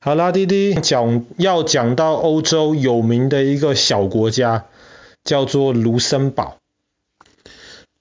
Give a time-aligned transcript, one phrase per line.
[0.00, 4.66] 好啦，滴滴讲要讲到欧洲有名的一个小国家，
[5.24, 6.58] 叫做卢森堡。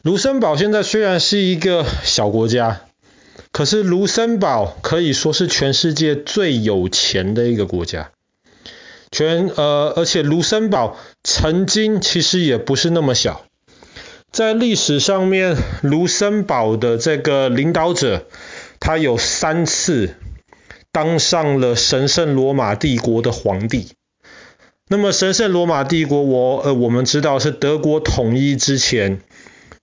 [0.03, 2.81] 卢森堡现在虽然是一个小国家，
[3.51, 8.11] 可是卢森堡可以说是全世界最有钱的一个国家。
[9.11, 13.41] 全呃，而且卢森堡曾经其实也不是那么小，
[14.31, 18.27] 在历史上面，卢森堡的这个领导者，
[18.79, 20.15] 他有三次
[20.97, 23.89] 当上了神圣罗马帝国的皇帝。
[24.87, 29.19] 那么神圣罗马帝国我，呃我们知道是德国统一之前。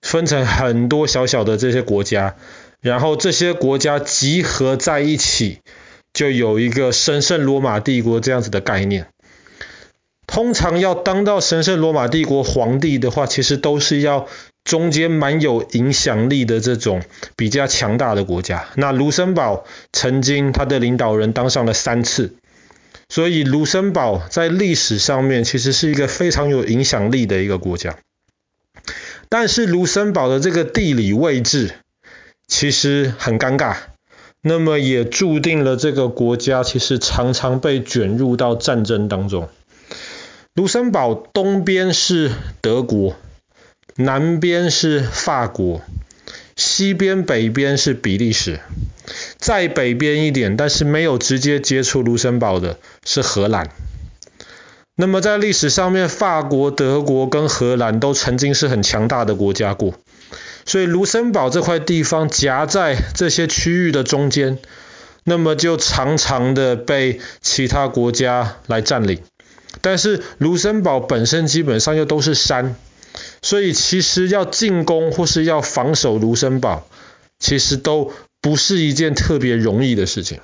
[0.01, 2.35] 分成很多小小的这些国家，
[2.81, 5.61] 然后这些国家集合在一起，
[6.13, 9.07] 就有一个神圣罗马帝国这样子的概念。
[10.35, 14.27] 通常要当到神圣罗马帝国皇帝的话，其实都是要
[14.65, 17.03] 中间蛮有影响力的这种
[17.37, 18.67] 比较强大的国家。
[18.75, 22.35] 那卢森堡曾经他的领导人当上了三次，
[23.07, 27.95] 所以卢森堡在历史上面其实是一个非常有影响力的一个国家。
[29.29, 31.75] 但是卢森堡的这个地理位置
[32.45, 33.77] 其实很尴尬，
[34.41, 39.47] 那么也注定了这个国家其实常常被卷入到战争当中。
[40.55, 43.17] 卢森堡东边是德国，
[43.97, 45.81] 南边是法国，
[46.55, 48.61] 西边北边是比利时，
[49.37, 53.69] 再北边一点，但是没有直接接触卢森堡的是荷兰。
[54.95, 59.95] 那么在历史上面，法国、德国跟荷兰都曾经是很强大的国家过，
[60.65, 64.59] 所以卢森堡这块地方夹在这些区域的中间，
[65.25, 69.19] 那么就常常的被其他国家来占领。
[69.81, 72.75] 但是卢森堡本身基本上又都是山，
[73.41, 76.87] 所以其实要进攻或是要防守卢森堡，
[77.39, 80.39] 其实都不是一件特别容易的事情。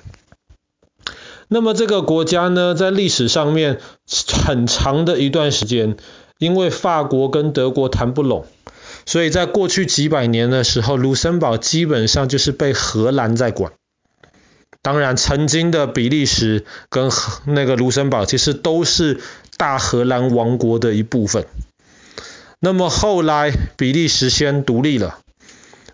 [1.48, 3.78] 那么这个国家呢，在历史上面
[4.46, 5.96] 很长的一段时间，
[6.38, 8.46] 因为法国跟德国谈不拢，
[9.04, 13.72] 所以在过去几百年的时候，卢森堡基本上就是被荷兰在管。
[14.82, 17.08] 当然，曾经的比利时跟
[17.46, 19.20] 那个卢森堡其实都是
[19.56, 21.46] 大荷兰王国的一部分。
[22.58, 25.20] 那么后来比利时先独立了，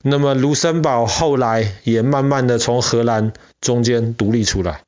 [0.02, 4.80] 那么卢森堡后来也慢慢的从荷兰中间独立出来。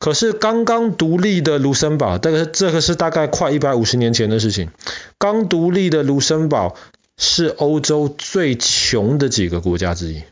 [0.00, 4.70] 可是刚刚独立的卢森堡，这个这个是大概快一百五十年前的事情。
[5.18, 6.76] 刚独立的卢森堡
[7.16, 10.22] 是欧洲最穷的几个国家之一。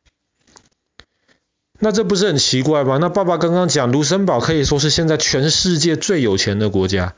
[1.78, 2.98] 那这不是很奇怪吗？
[3.00, 7.14] 那爸爸刚刚讲卢森堡可以说是现在全世界最有钱的国家，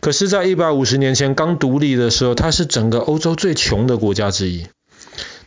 [0.00, 4.66] 可是，在一百五十年前刚独立的时候，它是整个欧洲最穷的国家之一。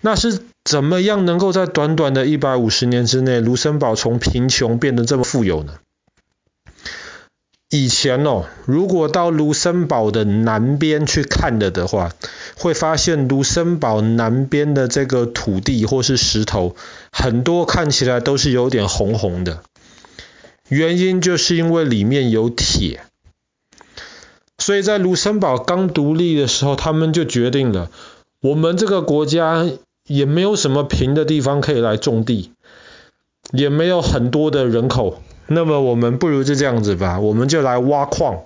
[0.01, 5.73] 那是怎么样能够在短短的一百五十年之内，卢森堡从贫穷变得这么富有呢？
[7.71, 12.11] 以前哦，如果到卢森堡的南边去看了的话，
[12.57, 16.75] 会发现卢森堡南边的这个土地或是石头，
[17.11, 19.63] 很多看起来都是有点红红的。
[20.69, 23.03] 原因就是因为里面有铁。
[24.57, 27.89] 所以在卢森堡刚独立的时候，他们就决定了，
[28.41, 29.65] 我们这个国家
[30.07, 32.51] 也没有什么平的地方可以来种地，
[33.51, 35.21] 也没有很多的人口。
[35.47, 38.43] 那么我们不如就这样子吧，我们就来挖矿，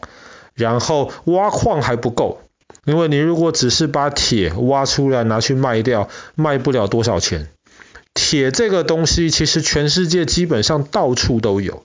[0.53, 2.41] 然后挖矿还不够，
[2.85, 7.47] 因为你如果只是把铁挖出来拿去卖掉，卖不了多少钱。
[8.13, 11.83] 铁这个东西其实全世界基本上到处都有，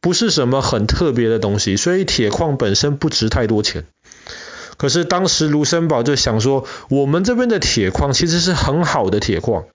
[0.00, 3.84] 不是什么很特别的东西，所以铁矿本身不值太多钱。
[4.76, 9.66] 可是当时卢森堡就想说，我们这边的铁矿其实是很好的铁矿，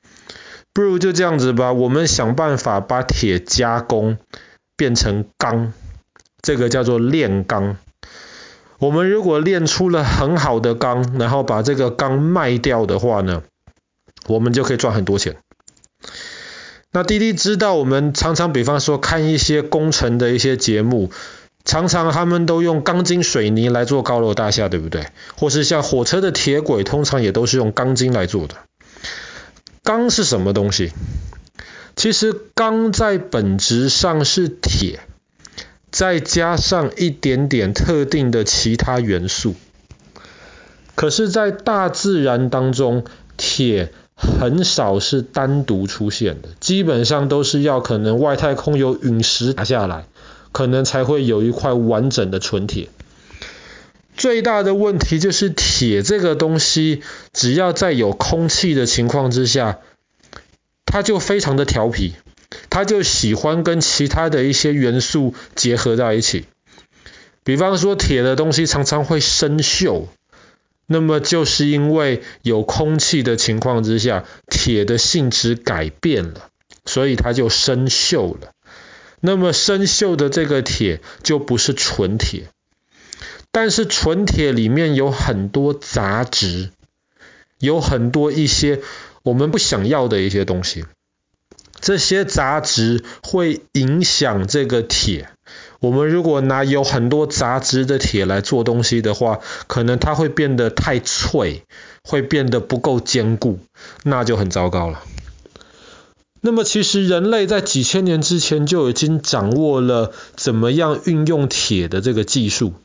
[0.74, 4.18] 不如就这样子吧，我们想办法把铁加工。
[4.78, 5.74] 变成钢，
[6.42, 7.76] 这个叫做炼钢。
[8.80, 13.42] 我们如果炼出了很好的钢，然后把这个钢卖掉的话呢，
[14.28, 15.38] 我们就可以赚很多钱。
[16.92, 21.12] 那弟弟知道，我们常常比方说看一些工程的一些节目，
[21.66, 25.08] 常常他们都用钢筋水泥来做高楼大厦，对不对？
[25.36, 28.56] 或是像火车的铁轨，通常也都是用钢筋来做的。
[29.84, 30.92] 钢是什么东西？
[31.98, 35.00] 其实钢在本质上是铁，
[35.92, 39.56] 再加上一点点特定的其他元素。
[40.94, 43.04] 可是，在大自然当中，
[43.36, 50.06] 铁很少是单独出现的，基本上都是要可能外太空有陨石打下来，
[50.52, 52.90] 可能才会有一块完整的纯铁。
[54.16, 57.02] 最大的问题就是铁这个东西，
[57.34, 59.80] 只要在有空气的情况之下，
[60.98, 62.16] 它就非常的调皮，
[62.72, 66.46] 他就喜欢跟其他的一些元素结合在一起。
[67.44, 70.08] 比方说，铁的东西常常会生锈，
[70.88, 76.50] 那么就是因为有空气的情况之下，铁的性质改变了，
[76.84, 78.54] 所以它就生锈了。
[79.20, 82.48] 那么生锈的这个铁就不是纯铁，
[83.52, 86.72] 但是纯铁里面有很多杂质，
[87.60, 88.82] 有很多一些
[89.28, 90.86] 我们不想要的一些东西，
[91.82, 95.28] 这些杂质会影响这个铁。
[95.82, 101.64] 我们如果拿有很多杂质的铁来做东西的话，可能它会变得太脆，
[102.06, 103.60] 会变得不够坚固，
[104.04, 105.04] 那就很糟糕了。
[106.40, 112.76] 那么其实人类在几千年之前就已经掌握了怎么样运用铁的这个技术，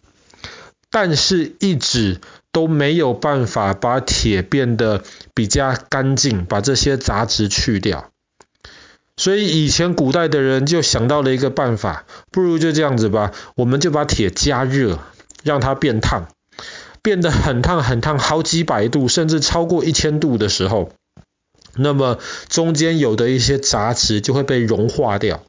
[0.93, 2.21] 但是一直
[2.53, 5.03] 都没有办法把铁变得
[5.35, 8.11] 比较干净，把这些杂质去掉。
[9.17, 14.99] 所以以前古代的人就想到了一个办法，不如就这样子吧，我们就把铁加热，
[15.43, 16.29] 让它变烫，
[17.03, 20.93] 变得很烫很烫，好几百度，甚至超过一千度的时候。
[21.75, 22.19] 那么
[22.49, 25.43] 中间有的一些杂质就会被融化掉，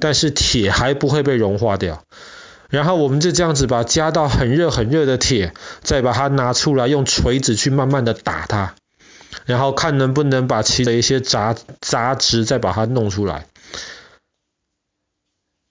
[0.00, 2.02] 但是铁还不会被融化掉。
[2.68, 8.74] 然后我们就这样子把加到很热很热的铁，再把它拿出来，用锤子去慢慢的打它，
[9.46, 13.46] 然后看能不能把其的一些杂杂质再把它弄出来。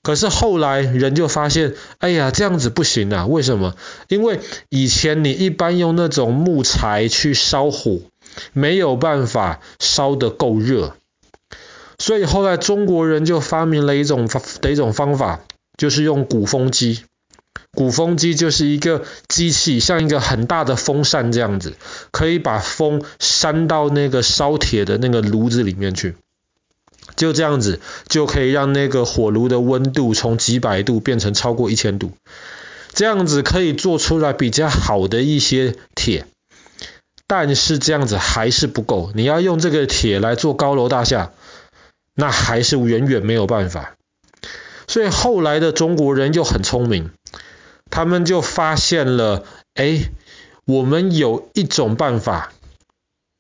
[0.03, 3.25] 可是后来人就发现，哎呀，这样子不行啊！
[3.25, 3.75] 为什么？
[4.07, 4.39] 因为
[4.69, 7.99] 以前你一般用那种木材去烧火。
[8.53, 10.95] 没有办法烧得够热，
[11.97, 14.29] 所以后来中国人就发明了一种
[14.61, 15.39] 的一种方法，
[15.77, 17.03] 就是用鼓风机。
[17.74, 21.75] 鼓风机就是一个机器，像一个很大的风扇这样子，
[22.12, 26.15] 可以把风扇到那个烧铁的那个炉子里面去。
[27.15, 32.12] 就这样子就可以让那个火炉的温度从几百度变成超过一千度，
[32.94, 36.27] 这样子可以做出来比较好的一些铁。
[37.25, 41.31] 但是这样子还是不够，你要用这个铁来做高楼大厦，
[42.15, 43.96] 那还是远远没有办法。
[44.97, 47.11] 所以后来的中国人又很聪明，
[47.91, 49.45] 他们就发现了，
[49.75, 50.09] 哎，
[50.65, 52.51] 我们有一种办法，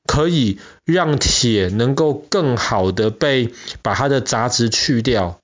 [0.05, 3.51] 可以让铁能够更好的被
[3.81, 5.39] 把它的杂质去掉，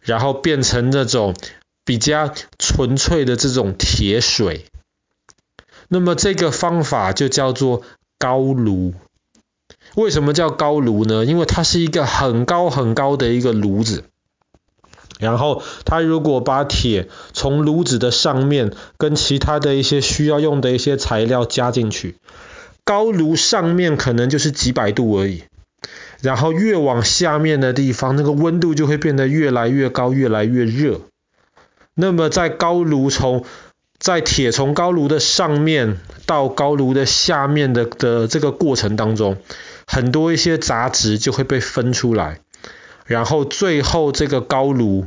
[0.00, 1.36] 然后变成那种
[1.84, 4.64] 比较纯粹的这种铁水。
[5.86, 7.82] 那么这个方法就叫做
[8.18, 8.94] 高炉。
[9.94, 11.24] 为什么叫高炉呢？
[11.24, 14.02] 因为它是一个很高很高的一个炉子，
[15.18, 22.16] 然后它如果把铁从炉子的上面跟其他的一些需要用的一些材料加进去，
[22.84, 25.44] 高炉上面可能就是几百度而已，
[26.20, 31.00] 然后越往下面的地方，那个温度就会变得越来越高，越来越热。
[31.94, 33.44] 那么在高炉从
[33.98, 39.36] 在铁从高炉的上面到高炉的下面的的这个过程当中，
[39.86, 42.40] 很多一些杂质就会被分出来，
[43.12, 45.06] 然后最后这个高炉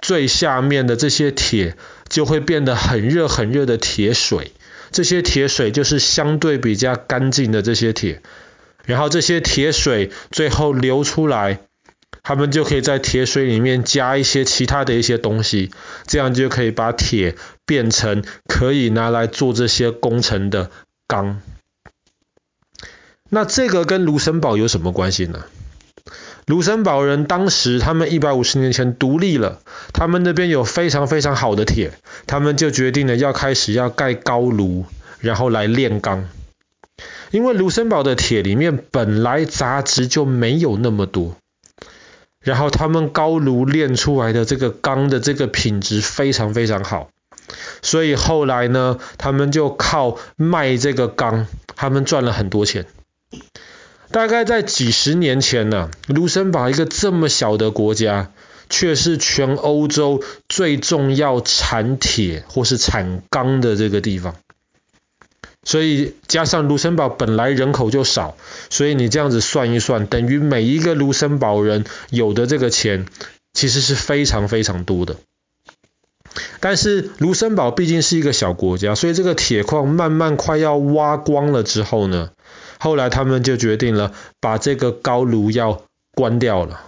[0.00, 1.76] 最下面的这些铁
[2.08, 4.52] 就会变得很热很热的铁水，
[4.92, 8.22] 这些铁水就是相对比较干净的这些铁，
[8.84, 11.60] 然后这些铁水最后流出来。
[12.22, 15.70] 他们就可以在铁水里面加一些其他的一些东西，
[16.06, 20.70] 这样就可以把铁变成可以拿来做这些工程的
[21.06, 21.40] 钢。
[23.30, 25.46] 那这个跟卢森堡有什么关系呢？
[26.48, 29.60] 卢森堡人当时他们一百五十年前独立了，
[29.92, 31.92] 他们那边有非常非常好的铁，
[32.26, 34.86] 他们就决定了要开始要盖高炉，
[35.20, 36.26] 然后来炼钢。
[37.30, 41.36] 因为卢森堡的铁里面本来杂质就没有那么多。
[42.40, 47.10] 然后他们高炉炼出来的这个钢的这个品质非常非常好，
[47.82, 52.86] 所以后来呢，他们就靠卖这个钢，他们赚了很多钱。
[54.10, 58.30] 大概在几十年前呢，卢森堡一个这么小的国家，
[58.70, 64.34] 却是全欧洲最重要产铁或是产钢的这个地方。
[65.64, 68.36] 所以加上卢森堡本来人口就少，
[68.70, 73.06] 所以你这样子算一算，等于每一个卢森堡人有的这个钱
[73.52, 75.16] 其实是非常非常多的。
[76.60, 82.30] 但是卢森堡毕竟是一个小国家，所以这个铁矿慢慢快要挖光了之后呢，
[82.78, 85.82] 后来他们就决定了把这个高炉要
[86.14, 86.80] 关掉了。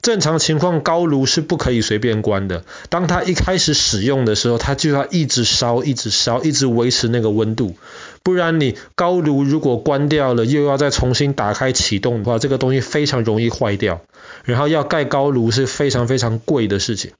[0.00, 2.64] 正常情况高炉是不可以随便关的。
[2.88, 7.76] 当它一开始使用的时候，它就要一直烧，一直烧，一直维持那个温度。
[8.24, 14.00] 不然你高炉如果关掉了，又要再重新打开启动的话，这个东西非常容易坏掉。
[14.42, 17.12] 然后要盖高炉是非常非常贵的事情。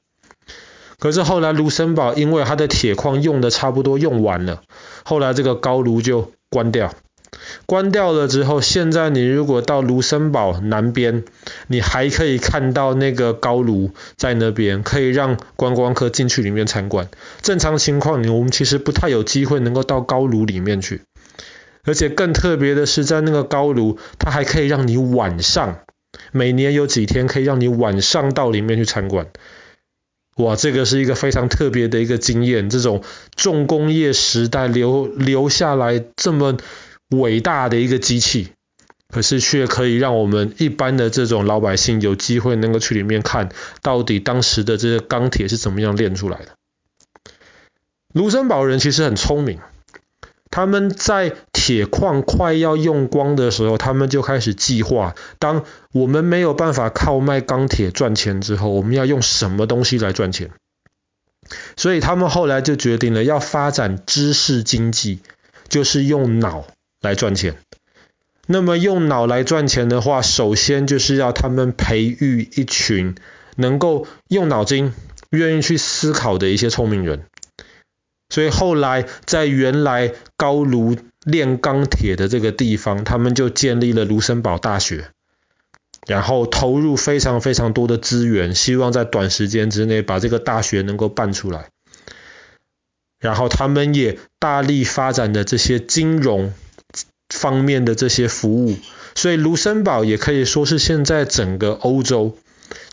[0.99, 4.62] 可是后来卢森堡因为它的铁矿用的差不多用完了，
[5.05, 6.93] 后来这个高炉就关掉。
[7.67, 11.25] 关掉了之后，现在你如果到卢森堡南边，
[11.67, 17.09] 你还可以看到那个高炉在那边，可以让观光客进去里面参观。
[17.41, 21.03] 正常情况，你我们其实不太有机会能够到高炉里面去。
[21.85, 25.81] 而且更特别的是，在那个高炉，它还可以让你晚上，
[26.31, 29.27] 每年有几天可以让你晚上到里面去参观。
[30.37, 33.03] 哇，这个是一个非常特别的一个经验，这种
[33.37, 36.57] 重工业时代留留下来这么。
[37.12, 38.52] 伟大的一个机器，
[39.09, 43.50] 可是却可以让我们一般的这种老百姓有机会能够去里面看，
[43.83, 46.49] 到底当时的这个钢铁是怎么样炼出来的。
[48.12, 49.59] 卢森堡人其实很聪明，
[50.50, 60.50] 他们在铁矿快要用光的时候，他们就开始计划，当我们没有办法靠卖钢铁赚钱之后，我们要用什么东西来赚钱？
[61.76, 65.21] 所以他们后来就决定了要发展知识经济，
[65.69, 66.66] 就是用脑。
[67.02, 67.56] 来赚钱，
[68.47, 73.16] 那么用脑来赚钱的话，首先就是要他们培育一群
[73.56, 74.94] 能够用脑筋、
[75.30, 77.25] 愿意去思考的一些聪明人。
[78.30, 85.11] 所以后来在原来高炉炼钢铁的这个地方，他们就建立了卢森堡大学，
[86.06, 91.68] 然后投入非常非常多的资源，希望在短时间之内把这个大学能够办出来。
[93.18, 96.54] 然后他们也大力发展的这些金融。
[97.43, 98.77] 方面的这些服务，
[99.17, 102.39] 所以卢森堡也可以说是现在整个欧洲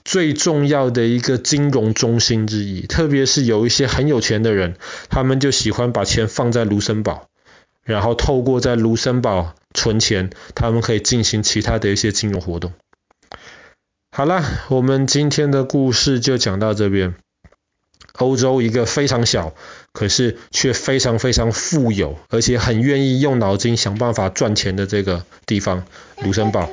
[0.03, 2.87] 最重要的一个金融中心之一。
[2.87, 4.75] 特别是有一些很有钱的人，
[5.09, 7.27] 他们就喜欢把钱放在卢森堡，
[7.83, 12.73] 然后透过在卢森堡存钱，他们可以进行其他的一些金融活动。
[14.11, 17.13] 好了，我们今天的故事就讲到这边。
[18.17, 19.53] 欧洲一个非常小，
[19.91, 25.83] 可是却非常非常富有，而且很愿意用脑筋想办法赚钱的这个地方——
[26.23, 26.69] 卢森堡。